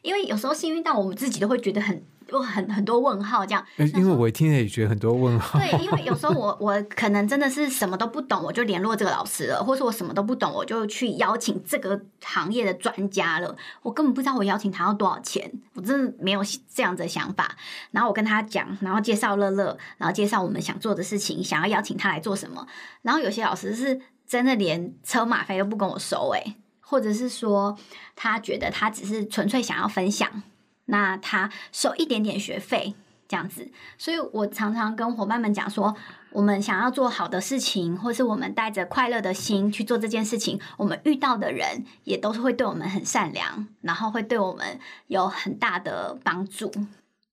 [0.03, 2.03] 因为有时候幸运到我们自己都会觉得很。
[2.30, 3.64] 有很很多问号这样，
[3.94, 5.58] 因为我听了也觉得很多问号。
[5.58, 13.56] 对，因为有时候我 我可能真的是什么都不懂，我就联络这个老师了，或者我什么都不懂，我就去邀请这个行业的专家了。
[13.82, 16.40] 我根本不知道我邀请他要多少钱，我真的没有
[16.72, 17.56] 这样的想法。
[17.90, 22.66] 然后我跟他讲，然后介绍乐乐，然后介绍我们想做的事情，想要邀请他来做什么。
[23.02, 27.76] 然后有些老师是真的连车马费都不跟我收，诶，或者是说
[28.14, 30.42] 他觉得他只是纯粹想要分享。
[30.90, 32.94] 那他收一点点学费
[33.26, 35.94] 这样子，所以我常常跟伙伴们讲说，
[36.33, 46.72] 我们想要做好的事情，或是我们带着快乐的心去做这件事情，我们遇到的人也都是会对我们很善良，然后会对我们有很大的帮助。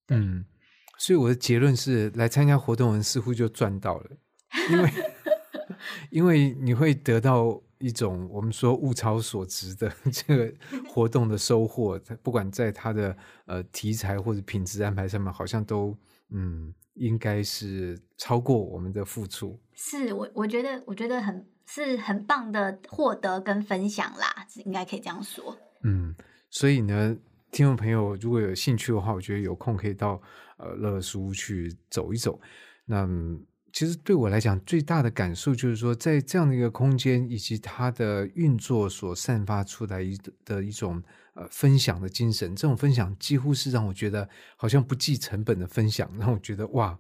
[0.10, 0.46] 嗯，
[1.00, 4.12] 所以我的结论是，来参加活动人似乎就赚到了，
[4.70, 4.94] 因为
[6.12, 7.62] 因为你会得到。
[7.80, 10.54] 一种我们说物超所值的 这个
[10.88, 15.96] 活动的收获，不管在它的呃题材或者品质安排上面，好像都
[16.30, 19.60] 嗯应该是超过我们的付出。
[19.74, 25.56] 是我我觉得我觉得很是很棒的获得跟分享啦，应该可以这样说。
[25.84, 26.16] 嗯，
[26.50, 27.16] 所以呢，
[27.52, 30.20] 听众朋友如果有兴趣的话，我觉得有空可以到
[30.58, 32.40] 呃乐书去走一走。
[32.86, 33.08] 那
[33.74, 41.02] 其实对我来讲，最大的感受就是说，在这样的一个空间以及它的运作所散发出来一的一种
[41.34, 46.98] 呃分享的精神，这种分享几乎是让我觉得好像不计成本的分享，让我觉得哇，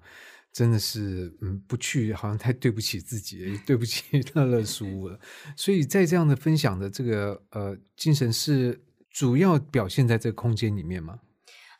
[0.53, 4.03] 真的是嗯，不去好像太对不起自己，对不起
[4.35, 5.19] 乐乐书了。
[5.55, 8.79] 所以在这样的分享的这个呃精神是
[9.09, 11.19] 主要表现在这个空间里面吗？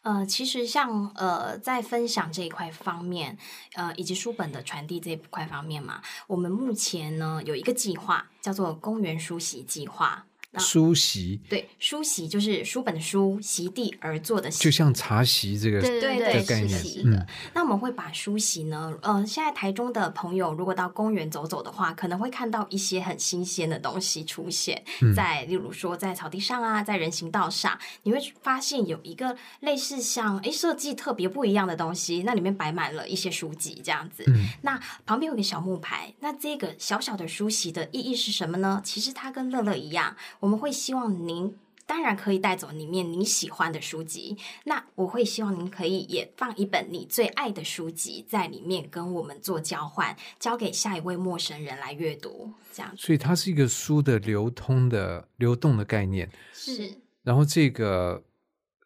[0.08, 3.38] 呃，其实像呃，在分享这一块方面，
[3.74, 10.26] 呃，以及书本的传递这一块方面嘛，我们目前呢有一个计划，叫做“公园书席计划”。
[10.60, 16.80] 书席对，书席就是书本的书，席地而坐的席，就像茶席这个对对对概念。
[16.80, 17.26] 是的。
[17.54, 24.84] 那我们会把书席呢，呃，现在台中的朋友如果到公园走走的话，可能会看到一些很新鲜的东西出现
[25.16, 34.26] 在，例如说在草地上啊，在人行道上，你会发现有一个类似像哎设计特别不一样的东西，那里面摆满了一些书籍这样子。
[34.62, 38.82] 那旁边有个小木牌，那这个小小的书席的意义是什么呢？
[38.84, 40.16] 其实它跟乐乐一样。
[40.40, 44.36] 我们会希望您当然可以带走里面你喜欢的书籍，
[44.66, 52.94] 那我会希望您可以也放一本你最爱的书籍在里面跟我们做交换，交给下一位陌生人来阅读，这样。
[52.98, 56.92] 所以它是一个书的流通的流动的概念，是。
[57.24, 58.22] 然后这个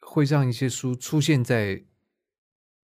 [0.02, 1.82] 会让一些书出现在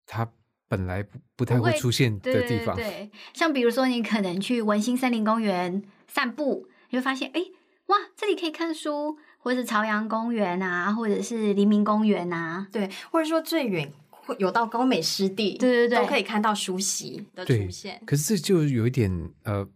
[0.08, 0.32] 它
[0.68, 7.44] 本来不不太会出现的地方，对，像比如说你可能去文心森林公园散步，你会发现，哎。
[7.88, 18.02] 哇，这里可以看书，或者是朝阳公园啊，或者是黎明公园啊，对，或者说最远会有到高美湿地，对对对，都可以看到书席的出现。
[18.06, 19.68] 可是这就有一点呃，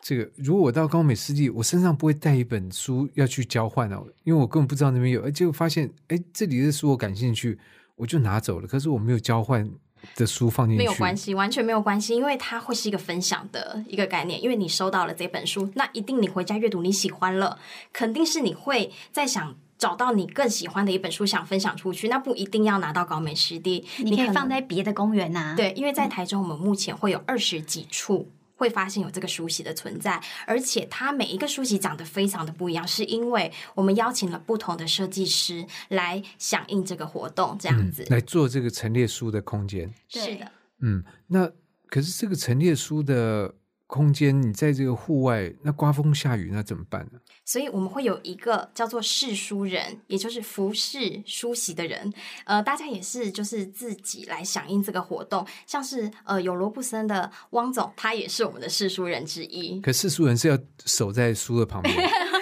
[0.00, 7.58] 这个如果我到高美湿地，我身上不会带一本书要去交换哦，因为我根本不知道那边有，结果发现哎，这里的书我感兴趣，
[7.96, 9.68] 我就拿走了，可是我没有交换。
[10.16, 14.42] 的书放进去没有关系，完全没有关系，因为它会是一个分享的一个概念。
[14.42, 17.58] 因为你收到了这本书，那一定你回家阅读你喜欢了，
[17.92, 22.08] 肯定是你会再想找到你更喜欢的一本书想分享出去。
[22.08, 25.54] 那不一定要拿到高美湿地，你可以放在别的公园呐。
[25.56, 28.28] 对，因为在台中，我们目前会有二十几处。
[28.56, 39.92] 会发现有这个书籍的存在，而且它每一个书籍长得非常的不一样，是因为我们邀请了不同的设计师来响应这个活动，这样子来做这个陈列书的空间。
[40.08, 40.50] 是的，
[40.80, 41.50] 嗯，那
[41.86, 43.54] 可是这个陈列书的。
[43.86, 47.20] 空间，你在这个户外，那刮风下雨，那怎么办呢？
[47.44, 52.12] 所以我们会有一个叫做侍书人，也就是服侍书席的人。
[52.44, 59.80] 呃，大家也是就是自己来响应这个活动，像是呃有罗布森的汪总，他也是我们的侍书人之一。
[59.80, 61.94] 可侍书人是要守在书的旁边。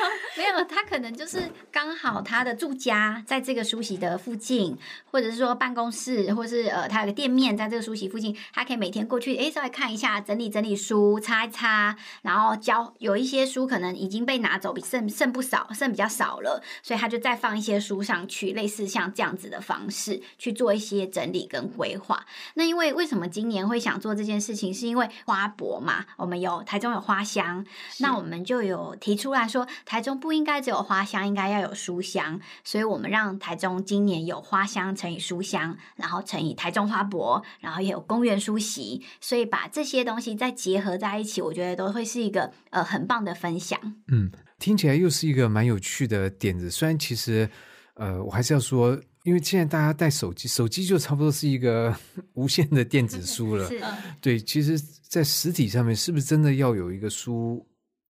[0.69, 4.77] 他可能就是刚好他的住家在这个书席的附近，
[5.11, 22.25] 或者是说办公室，或是呃他有个店面在这个书席附近，他可以每天过去，哎，稍微看一下，整理整理书，擦一擦，然后交有一些书可能已经被拿走，比剩剩不少，剩比较少了，所以他就再放一些书上去，类似像这样子的方式去做一些整理跟规划。
[22.55, 27.65] 那因为为什么今年会想做这件事情，是因为花博嘛，我们有台中有花香，
[27.99, 30.63] 那我们就有提出来说，台中不应该。
[30.63, 43.77] 只有花香，应该要有书香，所以我们让台中今年有花香乘以书香，然后乘以台中花博，然后也有公园书席，所以把这些东西再结合在一起，我觉得都会是一个呃很棒的分享。
[44.07, 44.31] 嗯，
[44.61, 46.71] 听起来又是一个蛮有趣的点子。
[46.71, 47.51] 虽然其实
[47.95, 51.93] 呃，我还是要说，因为现在大家带手机，手机就差不多是一个
[52.35, 53.69] 无线的电子书了。
[53.69, 53.83] 是，
[54.21, 54.79] 对，其实，
[55.09, 57.67] 在实体上面，是不是真的要有一个书？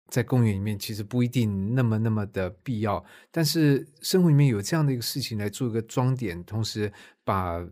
[0.08, 6.92] 在公园里面，其实不一定那么那么的必要，但是生活里面有这样的一个事情来做一个装点，同时
[7.24, 7.66] 把。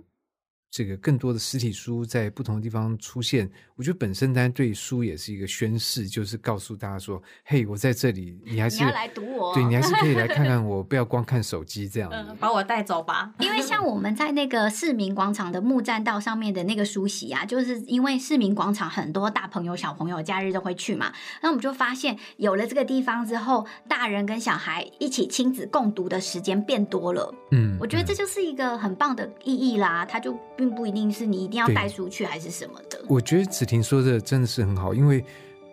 [0.75, 13.33] 这个更多的实体书在不同的地方出现，我觉得本身当然对书也是一个宣示，就是告诉大家说：“嘿，我在这里，你还是要来读我，对你还是可以来看看 我，不要光看手机这样。”嗯把我带走吧。
[13.39, 27.33] 因为像我们在那个市民广场的木栈道上面的那个书席啊，就是因为市民广场很多大朋友小朋友假日都会去嘛，那我们就发现有了这个地方之后，大人跟小孩一起亲子共读的时间变多了。
[27.53, 30.37] 嗯，我觉得这就是一个很棒的意义啦，它就。
[30.65, 32.99] 并不一定是你一定要带书去还是什么的。
[33.07, 35.23] 我觉得子婷说的真的是很好，因为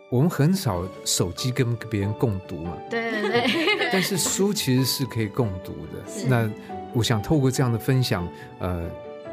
[0.09, 2.77] 我们很少手机跟别人共读嘛。
[2.89, 3.89] 对对对。
[3.89, 6.27] 但是书其实是可以共读的。
[6.27, 6.49] 那
[6.93, 8.27] 我想透过这样的分享，
[8.59, 8.85] 呃，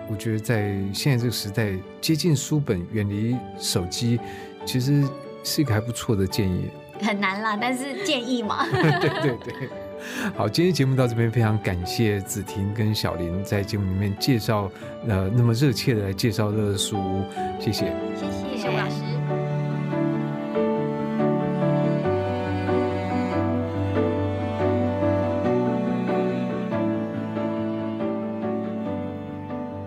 [0.08, 4.20] 我觉得在现在这个时代，接近书本、远离手机，
[4.64, 5.02] 其实
[5.42, 6.70] 是一个还不错的建议。
[7.00, 8.64] 很难啦，但是建议嘛。
[8.70, 9.68] 对 对对。
[10.36, 14.70] 好，今天节目到这边，非常感谢子婷跟小林在节目里面介绍，
[15.06, 17.22] 呃，那么热切的来介绍乐书，
[17.58, 17.92] 谢谢，
[18.52, 19.02] 谢谢吴老师。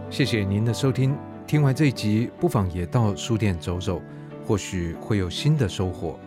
[0.10, 1.16] 谢谢您的收听，
[1.48, 4.02] 听完这一集，不妨也到书店走走，
[4.46, 6.20] 或许会有新的收获。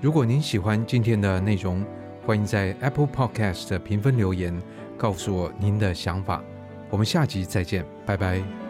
[0.00, 1.82] 如果您喜欢今天的内容，
[2.26, 4.58] 欢迎在 Apple Podcast 的评分留言，
[4.96, 6.42] 告诉我您的想法。
[6.88, 8.63] 我们下集再见，拜拜。